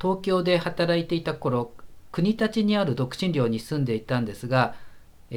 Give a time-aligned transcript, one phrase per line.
[0.00, 1.72] 東京で働いていた頃
[2.12, 4.74] 国立にある独身寮に住んでいたんですが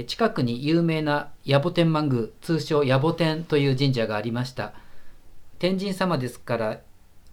[0.07, 4.73] 近くに有名な野暮天満宮通称野暮天という神社がありました。
[5.59, 6.79] 天神様ですから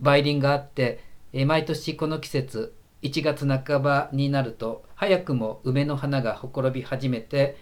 [0.00, 1.00] 梅林があって
[1.46, 7.56] 毎年この季節1月半ばになると早くも梅の花がほころび始めて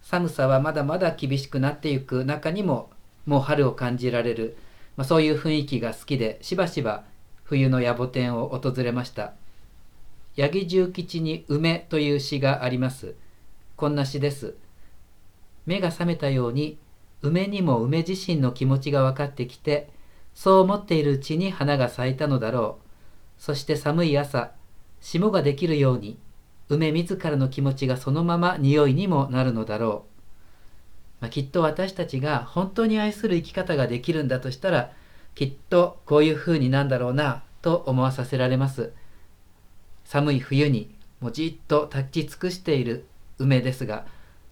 [0.00, 2.90] 寒さはまだまだ厳しくなっていく中にも
[3.26, 4.56] もう春を感じられる、
[4.96, 7.04] まあ、そういう雰囲気が好きでしばしば
[7.52, 9.34] 冬の野暮天を訪れました。
[10.38, 13.14] 八木重吉に梅という詩があります。
[13.76, 14.54] こんな詩です。
[15.66, 16.78] 目が覚めたように
[17.20, 19.90] 梅にも梅自身の気持ちが分かってきて
[20.32, 23.42] そう思っているうちに花が咲いたのだろう。
[23.42, 24.52] そして寒い朝
[25.02, 26.18] 霜ができるように
[26.70, 30.06] 梅自らの気持ちがそのまま匂いにもなるのだろ
[31.20, 34.92] う、まあ、きっと私たちが本当に愛する生き方ができるんだとしたら
[35.34, 38.92] きっとこういうふうになんだろうなと思わさせられます。
[40.04, 43.06] 寒い冬にもじっと立ち尽くしている
[43.38, 44.04] 梅ですが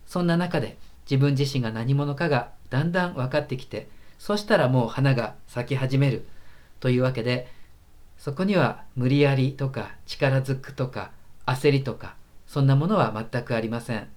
[0.07, 0.79] そんな中で
[1.11, 6.27] 自分自身が何者かがだんだん分かってきてそしたらもう花が咲き始める
[6.79, 7.49] というわけで
[8.17, 11.11] そこには無理やりとか力ずくとか
[11.47, 12.15] 焦りとか
[12.47, 14.09] そんなものは全くありません。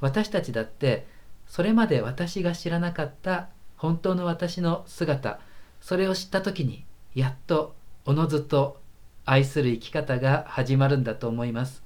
[0.00, 1.06] 私たちだって
[1.46, 3.48] それまで私が知らなかった
[3.80, 5.40] 本当の私の姿
[5.80, 8.80] それを知った時にやっとおのずと
[9.24, 11.82] 愛する生き方が始まるんだと思います。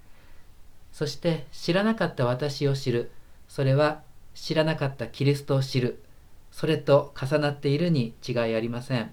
[0.92, 3.10] そして知らなかった私を知る。
[3.46, 4.02] それは
[4.34, 6.02] 知らなかったキリストを知る。
[6.50, 9.12] それと重なっているに違いありません。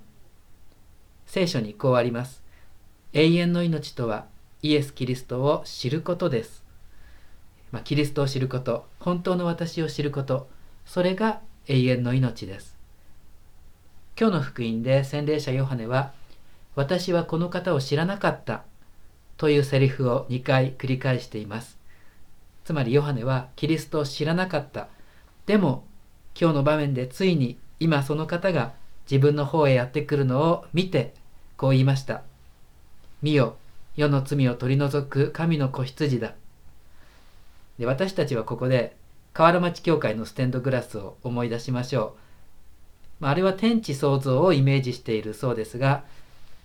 [1.26, 2.42] 聖書にこうあります。
[3.14, 4.26] 永遠の命とは
[4.64, 6.64] イエス・キリストを知ることです、
[7.72, 10.50] まあ、キリストを知ること本当の私を知ること
[10.86, 12.76] それが永遠の命です。
[14.20, 16.12] 今日の福音で洗礼者ヨハネは
[16.76, 18.64] 私はこの方を知らなかった
[19.38, 21.78] というセリフを2回繰り返しています。
[22.64, 24.88] つまりヨハネはキリストを知らなかった。
[25.46, 25.84] でも
[26.40, 28.74] 今日の場面でついに今その方が
[29.10, 31.14] 自分の方へやってくるのを見て
[31.58, 32.24] こう言いました。
[33.22, 33.56] 見よ
[33.96, 36.34] 世の罪を取り除く神の子羊だ。
[37.78, 38.96] で私たちはここで
[39.34, 42.16] 河原町教会のステンドグラスを思い出しましょ
[43.20, 43.24] う。
[43.24, 46.04] まあれは天地創造をイメージしているそうですが、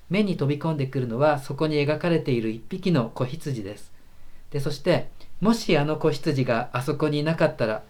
[0.09, 3.93] 目に飛び込んでくるのはそこに描かれている一匹の子羊です。
[4.51, 5.09] でそして、
[5.41, 7.83] もしあの子羊があそこにいなかったら、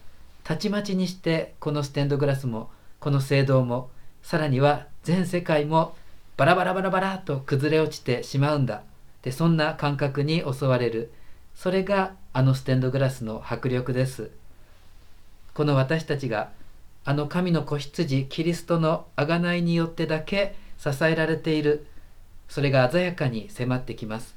[0.44, 2.70] たちまちにしてこのステンドグラスも、
[3.00, 3.90] この聖堂も、
[4.22, 5.94] さらには全世界も
[6.36, 8.82] バラバラバラバラと崩れ落ちてしまうんだ。
[9.22, 11.12] でそんな感覚に襲われる。
[11.54, 14.30] それがあのステンドグラスの迫力です。
[15.56, 16.50] この私たちが
[17.06, 21.86] あの神の子羊キリストの贖いによってだけ支えられている。
[22.46, 24.34] それが鮮やかに迫ってきます。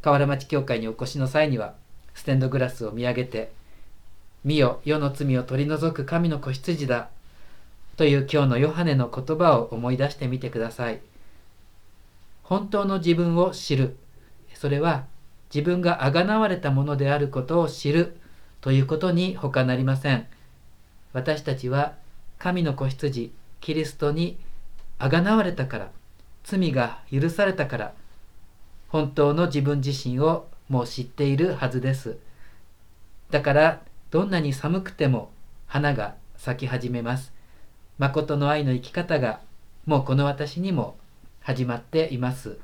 [0.00, 1.74] 河原町教会にお越しの際には
[2.14, 3.50] ステンドグラスを見上げて
[4.44, 7.08] 「見よ世の罪を取り除く神の子羊だ」
[7.98, 11.00] という今日のヨハネの言葉を思い出してみてください。
[12.44, 13.96] 本当の自分を知る。
[14.54, 15.06] それは
[15.52, 18.20] 自分があがなわれたものであることを知る。
[18.60, 20.26] ということに他なりません。
[21.12, 21.94] 私たちは
[22.38, 24.38] 神の子羊キリストに
[24.98, 25.90] あがなわれたから
[26.44, 27.92] 罪が許されたから
[28.88, 32.18] 本当の自分自身をもう知っているはずです。
[33.30, 33.80] だから
[34.10, 35.30] どんなに寒くても
[35.66, 37.32] 花が咲き始めます。
[37.98, 39.40] 誠の愛の生き方が
[39.86, 40.96] もうこの私にも
[41.40, 42.58] 始まっています。